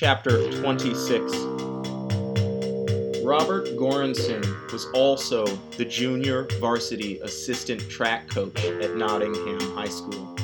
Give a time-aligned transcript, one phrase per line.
[0.00, 1.32] Chapter 26
[3.24, 5.44] Robert Goranson was also
[5.76, 10.36] the junior varsity assistant track coach at Nottingham High School.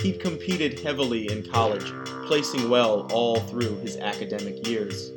[0.00, 1.92] He'd competed heavily in college,
[2.26, 5.12] placing well all through his academic years.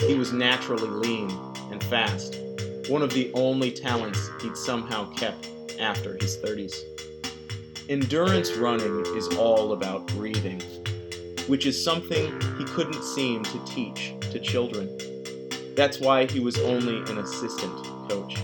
[0.00, 1.30] He was naturally lean
[1.70, 2.40] and fast,
[2.88, 6.80] one of the only talents he'd somehow kept after his 30s.
[7.88, 10.60] Endurance running is all about breathing,
[11.46, 14.88] which is something he couldn't seem to teach to children.
[15.74, 18.36] That's why he was only an assistant coach.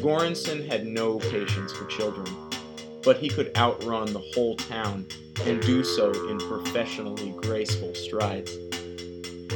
[0.00, 2.26] Goranson had no patience for children,
[3.02, 5.06] but he could outrun the whole town
[5.44, 8.56] and do so in professionally graceful strides.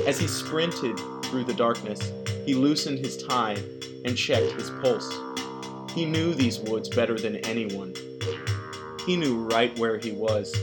[0.06, 2.12] As he sprinted through the darkness,
[2.44, 3.56] he loosened his tie
[4.04, 5.12] and checked his pulse.
[5.92, 7.94] He knew these woods better than anyone.
[9.06, 10.54] He knew right where he was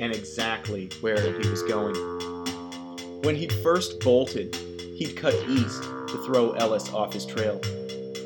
[0.00, 1.94] and exactly where he was going.
[3.22, 4.56] When he first bolted,
[4.96, 7.60] he'd cut east to throw Ellis off his trail.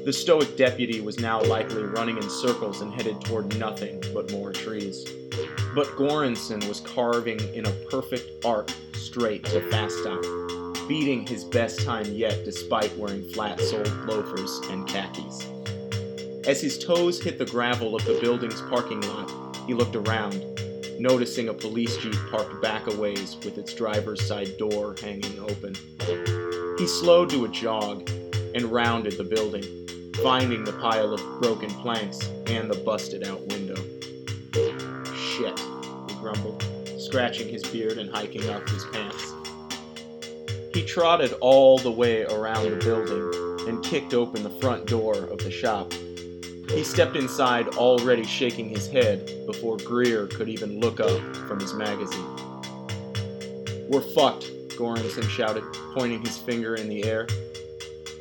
[0.04, 4.52] The stoic deputy was now likely running in circles and headed toward nothing but more
[4.52, 5.04] trees.
[5.74, 12.06] But Goranson was carving in a perfect arc straight to Fastop, beating his best time
[12.12, 15.46] yet despite wearing flat-soled loafers and khakis.
[16.46, 20.53] As his toes hit the gravel of the building's parking lot, he looked around,
[20.98, 25.74] noticing a police jeep parked back a ways with its driver's side door hanging open.
[26.78, 28.08] He slowed to a jog
[28.54, 29.64] and rounded the building,
[30.22, 33.76] finding the pile of broken planks and the busted out window.
[35.14, 36.64] Shit, he grumbled,
[36.98, 39.32] scratching his beard and hiking up his pants.
[40.72, 45.38] He trotted all the way around the building and kicked open the front door of
[45.38, 45.92] the shop.
[46.70, 51.72] He stepped inside, already shaking his head, before Greer could even look up from his
[51.74, 52.26] magazine.
[53.88, 57.28] We're fucked, Goranson shouted, pointing his finger in the air.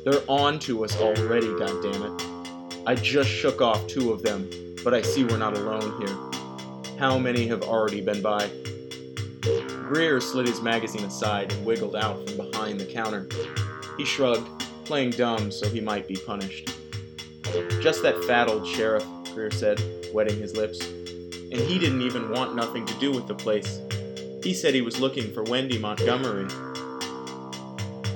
[0.04, 2.84] They're on to us already, goddammit.
[2.86, 4.48] I just shook off two of them,
[4.84, 6.98] but I see we're not alone here.
[6.98, 8.50] How many have already been by?
[9.68, 13.26] Greer slid his magazine aside and wiggled out from behind the counter.
[13.96, 14.48] He shrugged,
[14.84, 16.70] playing dumb so he might be punished.
[17.80, 19.04] Just that fat old sheriff,
[19.34, 19.82] Greer said,
[20.12, 20.80] wetting his lips.
[20.80, 23.80] And he didn't even want nothing to do with the place.
[24.42, 26.48] He said he was looking for Wendy Montgomery.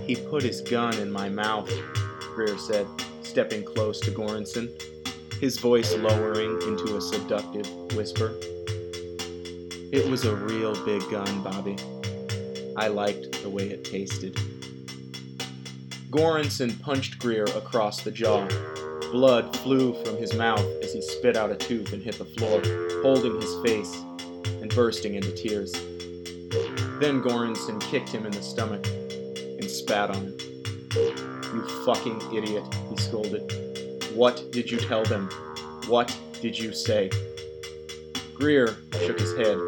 [0.06, 1.70] He put his gun in my mouth,
[2.34, 2.86] Greer said,
[3.22, 4.68] stepping close to Goranson,
[5.40, 8.34] his voice lowering into a seductive whisper.
[9.90, 11.76] It was a real big gun, Bobby.
[12.76, 14.34] I liked the way it tasted.
[16.10, 18.48] Goranson punched Greer across the jaw.
[19.10, 22.60] Blood flew from his mouth as he spit out a tooth and hit the floor,
[23.02, 24.02] holding his face
[24.60, 25.72] and bursting into tears.
[27.00, 30.38] Then Goranson kicked him in the stomach and spat on him.
[31.54, 33.50] You fucking idiot, he scolded.
[34.14, 35.30] What did you tell them?
[35.86, 37.10] What did you say?
[38.34, 39.58] Greer shook his head,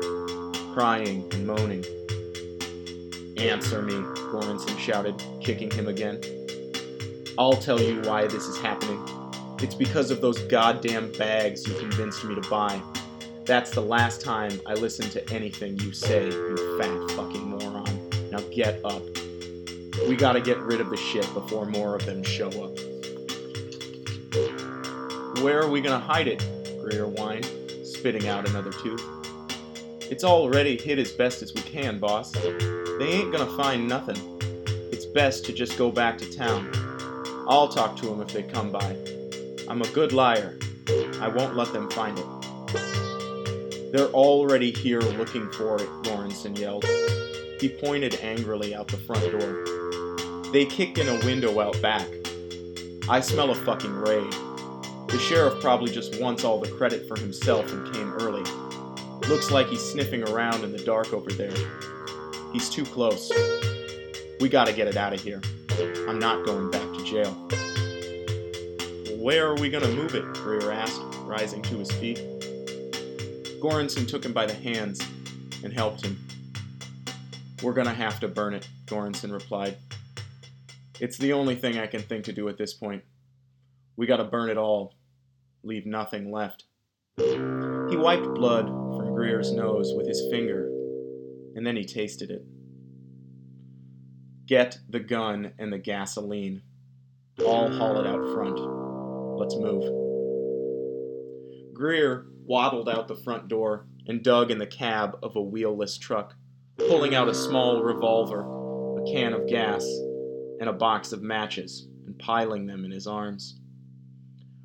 [0.75, 1.85] crying and moaning.
[3.39, 6.21] Answer me, Goranson shouted, kicking him again.
[7.39, 9.03] I'll tell you why this is happening.
[9.63, 12.81] It's because of those goddamn bags you convinced me to buy.
[13.45, 18.11] That's the last time I listen to anything you say, you fat fucking moron.
[18.31, 19.03] Now get up.
[20.09, 22.79] We gotta get rid of the shit before more of them show up.
[25.43, 26.43] Where are we gonna hide it?
[26.81, 27.51] Greer whined,
[27.85, 29.05] spitting out another tooth.
[30.11, 32.33] It's already hid as best as we can, boss.
[32.33, 34.17] They ain't gonna find nothing.
[34.91, 36.71] It's best to just go back to town.
[37.47, 38.97] I'll talk to them if they come by.
[39.71, 40.59] I'm a good liar.
[41.21, 43.93] I won't let them find it.
[43.93, 46.85] They're already here looking for it, Goranson yelled.
[47.61, 50.53] He pointed angrily out the front door.
[50.53, 52.09] They kicked in a window out back.
[53.09, 54.33] I smell a fucking raid.
[55.07, 58.43] The sheriff probably just wants all the credit for himself and came early.
[59.29, 61.55] Looks like he's sniffing around in the dark over there.
[62.53, 63.31] He's too close.
[64.41, 65.41] We gotta get it out of here.
[66.09, 67.70] I'm not going back to jail.
[69.21, 70.25] Where are we gonna move it?
[70.33, 72.17] Greer asked, rising to his feet.
[73.61, 74.99] Goranson took him by the hands
[75.63, 76.19] and helped him.
[77.63, 79.77] We're gonna have to burn it, Goranson replied.
[81.01, 83.05] It's the only thing I can think to do at this point.
[83.95, 84.95] We gotta burn it all,
[85.63, 86.65] leave nothing left.
[87.19, 90.71] He wiped blood from Greer's nose with his finger,
[91.55, 92.43] and then he tasted it.
[94.47, 96.63] Get the gun and the gasoline.
[97.39, 98.80] I'll haul it out front.
[99.41, 99.85] Let's move.
[101.73, 106.35] Greer waddled out the front door and dug in the cab of a wheelless truck,
[106.77, 108.41] pulling out a small revolver.
[109.01, 109.83] a can of gas,
[110.61, 113.59] and a box of matches, and piling them in his arms.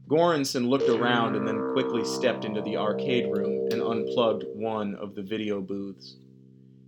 [0.10, 5.16] Goranson looked around and then quickly stepped into the arcade room and unplugged one of
[5.16, 6.18] the video booths.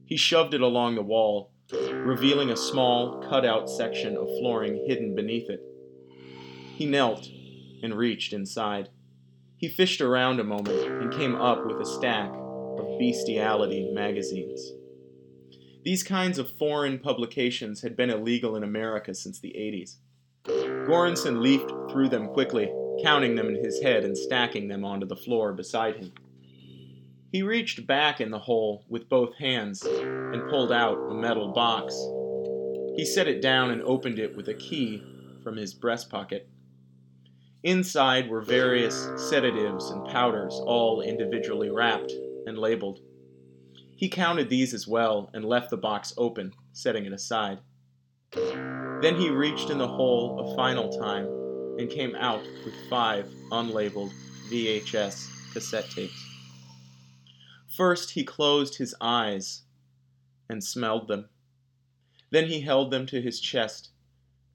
[0.03, 5.49] He shoved it along the wall, revealing a small, cut-out section of flooring hidden beneath
[5.49, 5.61] it.
[6.75, 7.29] He knelt
[7.83, 8.89] and reached inside.
[9.57, 14.71] He fished around a moment and came up with a stack of bestiality magazines.
[15.83, 19.95] These kinds of foreign publications had been illegal in America since the 80s.
[20.85, 22.71] Goranson leafed through them quickly,
[23.03, 26.11] counting them in his head and stacking them onto the floor beside him.
[27.31, 31.93] He reached back in the hole with both hands and pulled out a metal box.
[32.95, 35.03] He set it down and opened it with a key
[35.43, 36.49] from his breast pocket.
[37.63, 42.11] Inside were various sedatives and powders, all individually wrapped
[42.45, 42.99] and labeled.
[43.95, 47.59] He counted these as well and left the box open, setting it aside.
[49.01, 51.25] Then he reached in the hole a final time
[51.79, 54.11] and came out with five unlabeled
[54.51, 56.23] VHS cassette tapes.
[57.75, 59.63] First, he closed his eyes
[60.47, 61.29] and smelled them.
[62.29, 63.89] Then he held them to his chest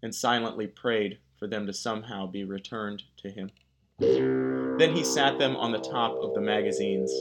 [0.03, 3.51] and silently prayed for them to somehow be returned to him.
[3.99, 7.13] Then he sat them on the top of the magazines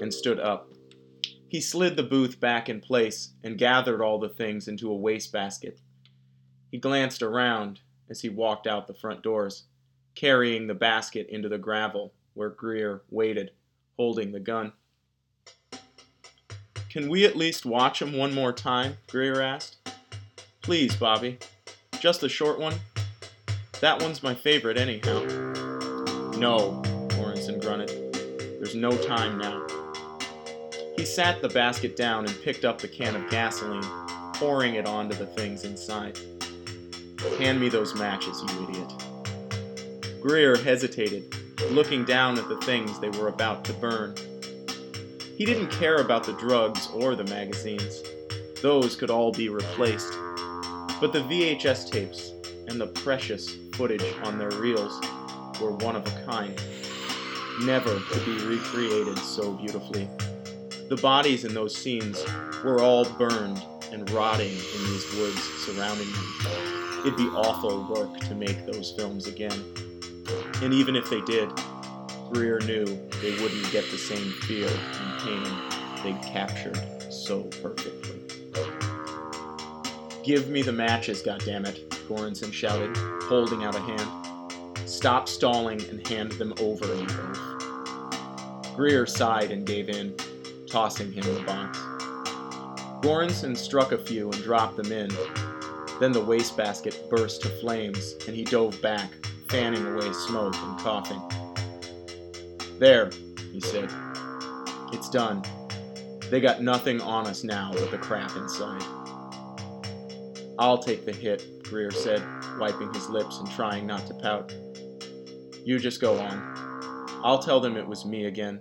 [0.00, 0.72] and stood up.
[1.46, 5.78] He slid the booth back in place and gathered all the things into a wastebasket.
[6.72, 7.78] He glanced around
[8.10, 9.66] as he walked out the front doors,
[10.16, 13.52] carrying the basket into the gravel where Greer waited,
[13.96, 14.72] holding the gun.
[16.90, 18.96] Can we at least watch him one more time?
[19.06, 19.76] Greer asked.
[20.62, 21.38] Please, Bobby.
[22.00, 22.74] Just a short one.
[23.80, 25.20] That one's my favorite, anyhow.
[26.36, 27.90] No, Goranson grunted.
[28.58, 29.64] There's no time now.
[30.96, 33.84] He sat the basket down and picked up the can of gasoline,
[34.34, 36.18] pouring it onto the things inside.
[37.38, 38.92] Hand me those matches, you idiot.
[40.20, 41.32] Greer hesitated,
[41.70, 44.16] looking down at the things they were about to burn.
[45.36, 48.02] He didn't care about the drugs or the magazines.
[48.60, 50.14] Those could all be replaced.
[51.00, 52.32] But the VHS tapes
[52.66, 55.00] and the precious footage on their reels
[55.60, 56.60] were one of a kind,
[57.62, 60.08] never to be recreated so beautifully.
[60.88, 62.24] The bodies in those scenes
[62.64, 67.02] were all burned and rotting in these woods surrounding them.
[67.02, 69.62] It'd be awful work to make those films again.
[70.60, 71.48] And even if they did,
[72.32, 72.84] Greer knew
[73.22, 76.80] they wouldn't get the same fear and pain they'd captured
[77.12, 78.18] so perfectly.
[80.24, 84.08] Give me the matches, goddammit, Goranson shouted, holding out a hand.
[84.88, 88.74] Stop stalling and hand them over, oaf.
[88.74, 90.14] Greer sighed and gave in,
[90.66, 91.78] tossing him the box.
[93.02, 95.10] Goranson struck a few and dropped them in,
[96.00, 99.10] then the wastebasket burst to flames, and he dove back,
[99.48, 101.20] fanning away smoke and coughing.
[102.78, 103.10] There,
[103.52, 103.90] he said.
[104.92, 105.42] It's done.
[106.30, 108.82] They got nothing on us now but the crap inside.
[110.58, 112.22] I'll take the hit, Greer said,
[112.58, 114.54] wiping his lips and trying not to pout.
[115.64, 117.20] You just go on.
[117.22, 118.60] I'll tell them it was me again.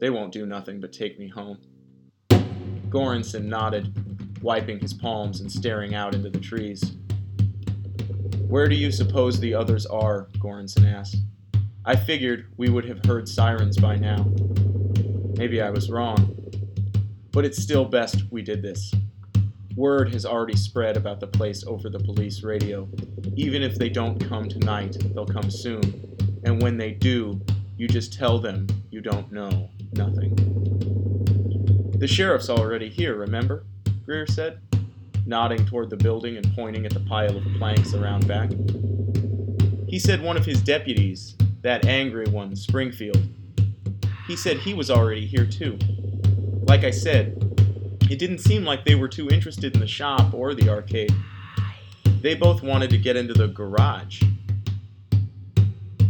[0.00, 1.58] They won't do nothing but take me home.
[2.88, 6.96] Goranson nodded, wiping his palms and staring out into the trees.
[8.48, 10.28] Where do you suppose the others are?
[10.38, 11.16] Goranson asked.
[11.84, 14.26] I figured we would have heard sirens by now.
[15.36, 16.36] Maybe I was wrong.
[17.32, 18.92] But it's still best we did this.
[19.76, 22.88] Word has already spread about the place over the police radio.
[23.36, 26.16] Even if they don't come tonight, they'll come soon.
[26.44, 27.40] And when they do,
[27.76, 30.34] you just tell them you don't know nothing.
[31.98, 33.64] The sheriff's already here, remember?
[34.04, 34.60] Greer said,
[35.26, 38.50] nodding toward the building and pointing at the pile of planks around back.
[39.88, 43.22] He said one of his deputies, that angry one, Springfield,
[44.26, 45.78] he said he was already here too.
[46.68, 47.49] Like I said,
[48.10, 51.14] it didn't seem like they were too interested in the shop or the arcade.
[52.20, 54.20] They both wanted to get into the garage.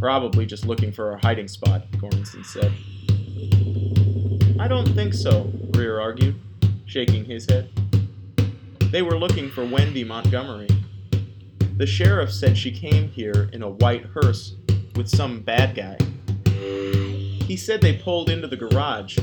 [0.00, 2.72] Probably just looking for a hiding spot, Goranson said.
[4.58, 6.40] I don't think so, Greer argued,
[6.86, 7.68] shaking his head.
[8.90, 10.68] They were looking for Wendy Montgomery.
[11.76, 14.56] The sheriff said she came here in a white hearse
[14.96, 15.98] with some bad guy.
[17.44, 19.18] He said they pulled into the garage.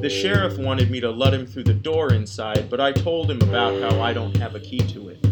[0.00, 3.40] The sheriff wanted me to let him through the door inside, but I told him
[3.40, 5.24] about how I don't have a key to it.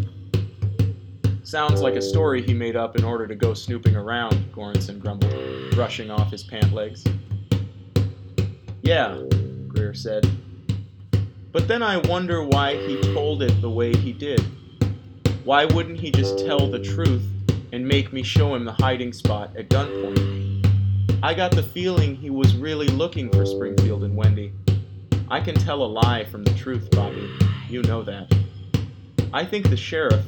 [1.43, 5.35] Sounds like a story he made up in order to go snooping around, Goranson grumbled,
[5.73, 7.05] brushing off his pant legs.
[8.81, 9.23] Yeah,
[9.69, 10.31] Greer said.
[11.53, 14.41] But then I wonder why he told it the way he did.
[15.45, 17.25] Why wouldn't he just tell the truth
[17.73, 20.42] and make me show him the hiding spot at gunpoint?
[21.23, 24.53] I got the feeling he was really looking for Springfield and Wendy.
[25.29, 27.31] I can tell a lie from the truth, Bobby.
[27.69, 28.33] You know that.
[29.33, 30.25] I think the sheriff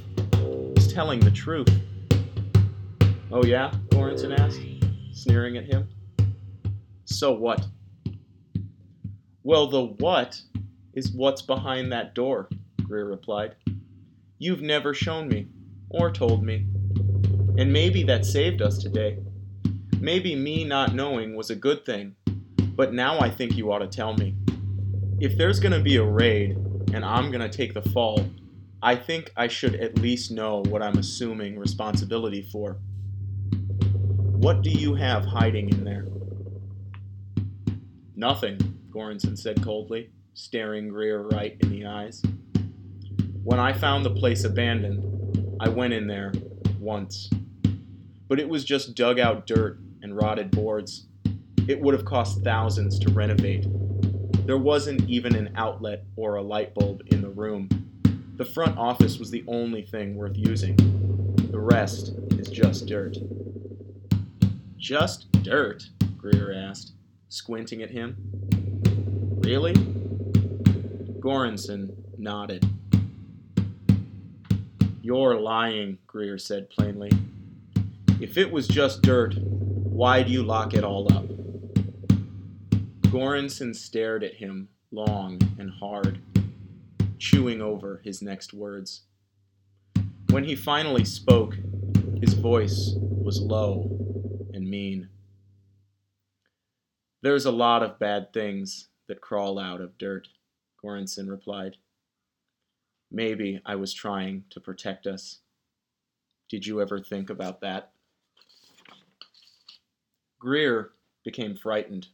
[0.77, 1.69] is telling the truth.
[3.31, 3.73] Oh, yeah?
[3.89, 4.61] Goranson asked,
[5.13, 5.89] sneering at him.
[7.05, 7.67] So what?
[9.43, 10.41] Well, the what
[10.95, 12.49] is what's behind that door,
[12.83, 13.57] Greer replied.
[14.39, 15.49] You've never shown me,
[15.91, 16.67] or told me.
[17.59, 19.19] And maybe that saved us today.
[20.05, 22.15] Maybe me not knowing was a good thing,
[22.77, 24.37] but now I think you ought to tell me.
[25.19, 26.59] If there's gonna be a raid,
[26.93, 28.23] and I'm gonna take the fall,
[28.83, 32.77] I think I should at least know what I'm assuming responsibility for.
[34.37, 36.07] What do you have hiding in there?
[38.15, 38.59] Nothing,
[38.91, 42.23] Goranson said coldly, staring Greer right in the eyes.
[43.43, 46.35] When I found the place abandoned, I went in there
[46.79, 47.31] once.
[48.29, 51.07] But it was just dug out dirt and rotted boards.
[51.67, 53.67] It would have cost thousands to renovate.
[54.47, 57.69] There wasn't even an outlet or a light bulb in the room.
[58.37, 60.77] The front office was the only thing worth using.
[61.51, 63.17] The rest is just dirt.
[64.77, 65.89] Just dirt?
[66.19, 66.93] Greer asked,
[67.31, 68.17] squinting at him.
[69.43, 69.73] Really?
[71.19, 72.69] Goranson nodded.
[75.01, 77.11] You're lying, Greer said plainly.
[78.21, 79.35] If it was just dirt,
[79.95, 81.25] why do you lock it all up?
[83.13, 86.21] Goranson stared at him long and hard,
[87.17, 89.03] chewing over his next words.
[90.31, 91.57] When he finally spoke,
[92.21, 93.89] his voice was low
[94.53, 95.11] and mean.
[97.23, 100.27] There's a lot of bad things that crawl out of dirt.
[100.83, 101.77] Goranson replied.
[103.13, 105.39] Maybe I was trying to protect us.
[106.51, 107.94] Did you ever think about that?
[110.45, 110.93] Greer
[111.25, 112.09] became frightened.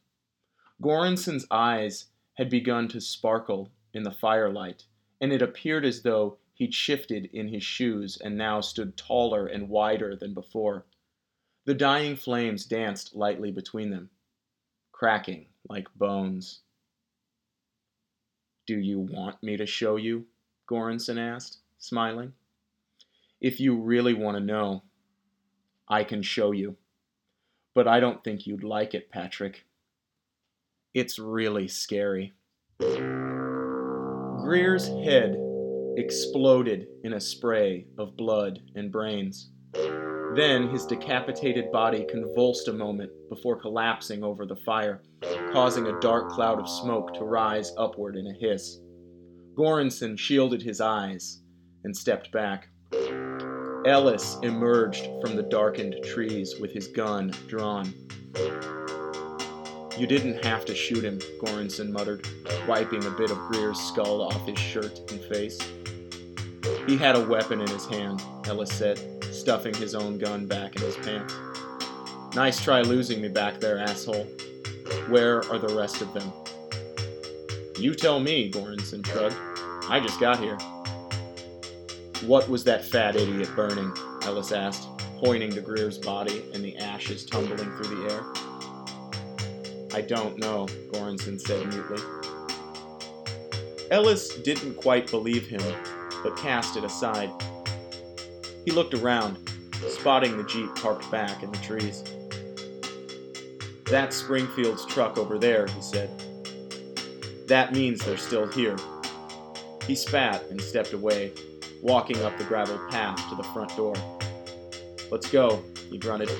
[0.81, 4.85] Goranson's eyes had begun to sparkle in the firelight,
[5.21, 9.69] and it appeared as though he'd shifted in his shoes and now stood taller and
[9.69, 10.87] wider than before.
[11.65, 14.11] The dying flames danced lightly between them,
[14.93, 16.61] cracking like bones.
[18.65, 20.25] Do you want me to show you?
[20.71, 22.33] Goranson asked, smiling.
[23.41, 24.85] If you really want to know,
[25.89, 26.77] I can show you.
[27.75, 29.65] But I don't think you'd like it, Patrick.
[30.93, 32.33] It's really scary.
[34.43, 35.37] Greer's head
[35.97, 39.50] exploded in a spray of blood and brains.
[40.35, 45.03] Then his decapitated body convulsed a moment before collapsing over the fire,
[45.53, 48.79] causing a dark cloud of smoke to rise upward in a hiss.
[49.57, 51.43] Goranson shielded his eyes
[51.85, 52.69] and stepped back.
[53.87, 57.95] Ellis emerged from the darkened trees with his gun drawn.
[59.97, 62.27] You didn't have to shoot him, Goranson muttered,
[62.69, 65.59] wiping a bit of Greer's skull off his shirt and face.
[66.87, 69.01] He had a weapon in his hand, Ellis said,
[69.33, 71.35] stuffing his own gun back in his pants.
[72.35, 74.25] Nice try losing me back there, asshole.
[75.09, 76.33] Where are the rest of them?
[77.79, 79.37] You tell me, Goranson shrugged.
[79.89, 80.59] I just got here.
[82.27, 83.93] What was that fat idiot burning?
[84.23, 88.23] Ellis asked, pointing to Greer's body and the ashes tumbling through the air.
[89.95, 92.03] I don't know, Goranson said mutely.
[93.91, 95.62] Ellis didn't quite believe him,
[96.23, 97.31] but cast it aside.
[98.67, 99.39] He looked around,
[99.89, 102.05] spotting the Jeep parked back in the trees.
[103.87, 106.11] That's Springfield's truck over there, he said.
[107.49, 108.77] That means they're still here.
[109.87, 111.33] He spat and stepped away,
[111.81, 113.95] walking up the gravel path to the front door.
[115.11, 116.31] Let's go, he grunted.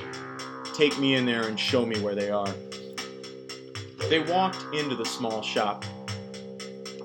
[0.75, 2.55] Take me in there and show me where they are.
[4.09, 5.85] They walked into the small shop.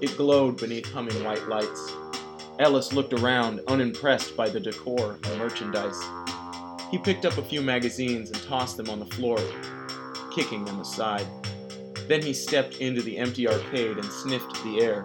[0.02, 1.94] It glowed beneath humming white lights.
[2.60, 6.02] Ellis looked around, unimpressed by the decor and merchandise.
[6.90, 9.38] He picked up a few magazines and tossed them on the floor,
[10.34, 11.28] kicking them aside.
[12.08, 15.04] Then he stepped into the empty arcade and sniffed the air,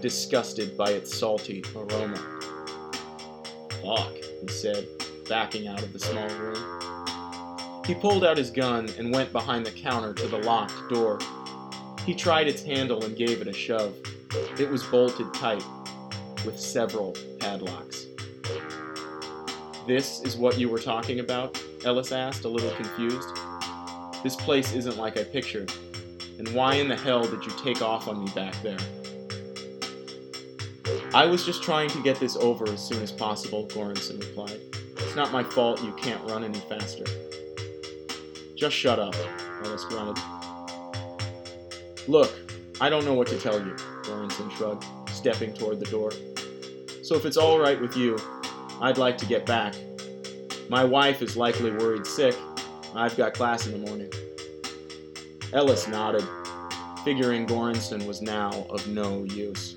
[0.00, 2.39] disgusted by its salty aroma.
[3.82, 4.86] Fuck, he said,
[5.28, 7.82] backing out of the small room.
[7.86, 11.18] He pulled out his gun and went behind the counter to the locked door.
[12.04, 13.94] He tried its handle and gave it a shove.
[14.58, 15.64] It was bolted tight,
[16.44, 18.06] with several padlocks.
[19.86, 21.60] This is what you were talking about?
[21.84, 23.28] Ellis asked, a little confused.
[24.22, 25.72] This place isn't like I pictured.
[26.38, 28.78] And why in the hell did you take off on me back there?
[31.12, 34.60] I was just trying to get this over as soon as possible, Goranson replied.
[34.96, 37.04] It's not my fault you can't run any faster.
[38.54, 39.16] Just shut up,
[39.64, 40.22] Ellis grunted.
[42.06, 42.32] Look,
[42.80, 46.12] I don't know what to tell you, Goranson shrugged, stepping toward the door.
[47.02, 48.16] So if it's all right with you,
[48.80, 49.74] I'd like to get back.
[50.68, 52.36] My wife is likely worried sick.
[52.94, 54.12] I've got class in the morning.
[55.52, 56.24] Ellis nodded,
[57.04, 59.74] figuring Goranson was now of no use.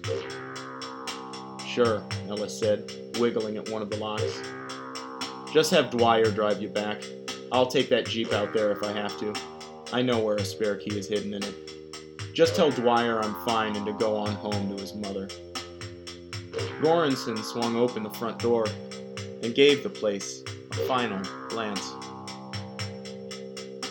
[1.73, 4.43] Sure, Ellis said, wiggling at one of the locks.
[5.51, 7.01] Just have Dwyer drive you back.
[7.51, 9.33] I'll take that Jeep out there if I have to.
[9.91, 11.55] I know where a spare key is hidden in it.
[12.31, 15.27] Just tell Dwyer I'm fine and to go on home to his mother.
[16.79, 18.67] Goranson swung open the front door
[19.41, 21.93] and gave the place a final glance.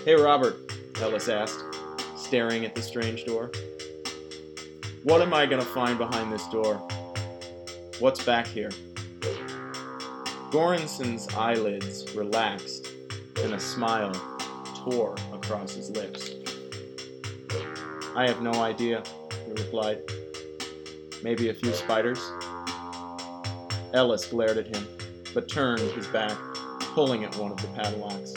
[0.04, 1.64] Hey, Robert, Ellis asked,
[2.14, 3.50] staring at the strange door.
[5.02, 6.80] What am I going to find behind this door?
[8.02, 8.70] What's back here?
[10.50, 12.88] Goranson's eyelids relaxed,
[13.44, 14.10] and a smile
[14.74, 16.32] tore across his lips.
[18.16, 19.04] I have no idea,
[19.46, 20.00] he replied.
[21.22, 22.18] Maybe a few spiders?
[23.94, 24.84] Ellis glared at him,
[25.32, 26.36] but turned his back,
[26.80, 28.34] pulling at one of the padlocks.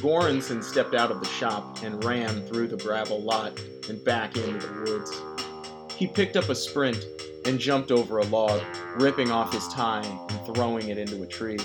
[0.00, 3.60] Goranson stepped out of the shop and ran through the gravel lot
[3.90, 5.94] and back into the woods.
[5.94, 7.04] He picked up a sprint
[7.44, 8.62] and jumped over a log,
[8.96, 11.58] ripping off his tie and throwing it into a tree.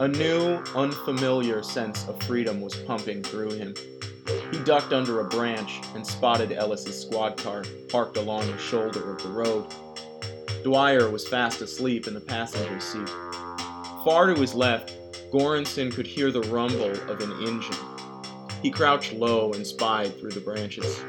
[0.00, 3.74] A new, unfamiliar sense of freedom was pumping through him.
[4.50, 9.22] He ducked under a branch and spotted Ellis's squad car parked along the shoulder of
[9.22, 9.66] the road.
[10.64, 13.08] Dwyer was fast asleep in the passenger seat.
[14.04, 14.92] Far to his left,
[15.32, 17.76] Goranson could hear the rumble of an engine.
[18.62, 21.04] He crouched low and spied through the branches.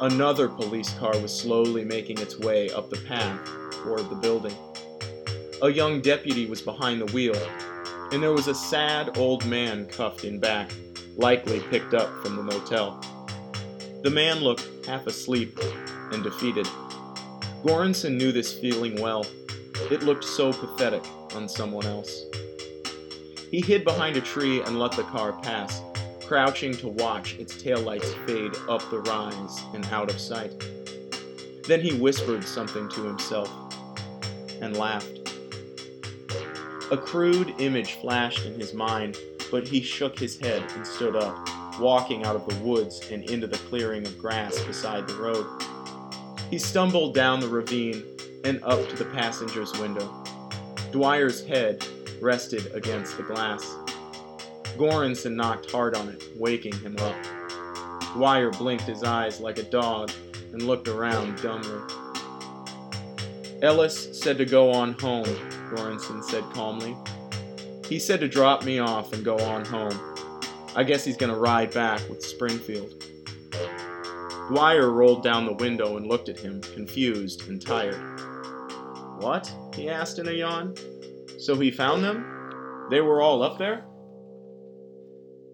[0.00, 4.54] Another police car was slowly making its way up the path toward the building.
[5.60, 7.34] A young deputy was behind the wheel,
[8.12, 10.70] and there was a sad old man cuffed in back,
[11.16, 13.00] likely picked up from the motel.
[14.04, 15.58] The man looked half asleep
[16.12, 16.68] and defeated.
[17.64, 19.26] Goranson knew this feeling well.
[19.90, 22.24] It looked so pathetic on someone else.
[23.50, 25.82] He hid behind a tree and let the car pass,
[26.28, 30.52] crouching to watch its taillights fade up the rise and out of sight.
[31.66, 33.50] Then he whispered something to himself
[34.60, 35.32] and laughed.
[36.90, 39.16] A crude image flashed in his mind,
[39.50, 41.48] but he shook his head and stood up,
[41.80, 45.46] walking out of the woods and into the clearing of grass beside the road.
[46.50, 48.04] He stumbled down the ravine
[48.44, 50.12] and up to the passenger's window.
[50.92, 51.86] Dwyer's head
[52.20, 53.64] rested against the glass.
[54.78, 57.16] Goranson knocked hard on it, waking him up.
[58.14, 60.10] Dwyer blinked his eyes like a dog
[60.52, 61.82] and looked around dumbly.
[63.60, 65.24] Ellis said to go on home,
[65.70, 66.96] Goranson said calmly.
[67.88, 69.98] He said to drop me off and go on home.
[70.76, 73.04] I guess he's going to ride back with Springfield.
[74.48, 78.00] Dwyer rolled down the window and looked at him, confused and tired.
[79.20, 79.52] What?
[79.74, 80.74] he asked in a yawn.
[81.38, 82.86] So he found them?
[82.90, 83.84] They were all up there?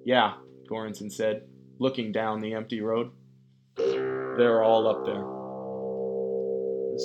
[0.04, 0.34] Yeah,
[0.70, 1.42] Goranson said,
[1.78, 3.10] looking down the empty road.
[3.76, 5.24] They're all up there.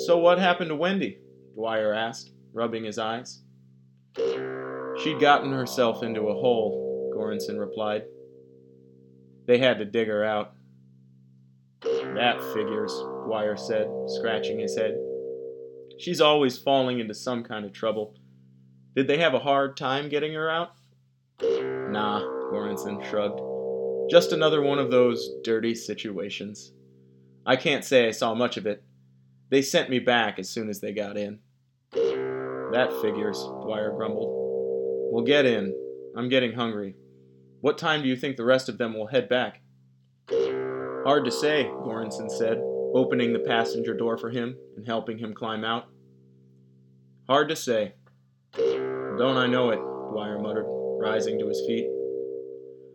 [0.04, 1.18] So what happened to Wendy?
[1.54, 3.42] Dwyer asked, rubbing his eyes.
[4.16, 8.04] She'd gotten herself into a hole, Goranson replied.
[9.46, 10.52] They had to dig her out.
[11.82, 12.92] That figures,
[13.26, 14.96] Dwyer said, scratching his head.
[15.98, 18.14] She's always falling into some kind of trouble.
[18.94, 20.72] Did they have a hard time getting her out?
[21.40, 23.40] Nah, Goranson shrugged.
[24.10, 26.72] Just another one of those dirty situations.
[27.46, 28.82] I can't say I saw much of it.
[29.50, 31.38] They sent me back as soon as they got in.
[31.92, 34.30] That figures, Dwyer grumbled.
[35.12, 35.74] We'll get in.
[36.16, 36.96] I'm getting hungry.
[37.60, 39.60] What time do you think the rest of them will head back?
[40.30, 42.58] Hard to say, Goranson said,
[42.94, 45.86] opening the passenger door for him and helping him climb out.
[47.28, 47.94] Hard to say.
[48.56, 49.80] Don't I know it,
[50.12, 51.86] Dwyer muttered, rising to his feet.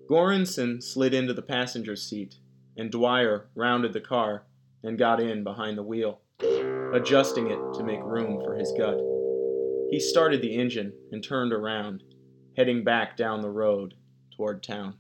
[0.08, 2.36] Goranson slid into the passenger seat,
[2.78, 4.44] and Dwyer rounded the car
[4.84, 6.22] and got in behind the wheel,
[6.94, 9.00] adjusting it to make room for his gut.
[9.90, 12.04] He started the engine and turned around,
[12.56, 13.96] heading back down the road
[14.36, 14.96] toward town.